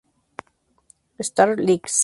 Star 1.21 1.49
Licks. 1.57 1.97